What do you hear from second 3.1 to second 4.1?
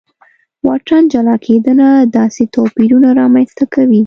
رامنځته کوي.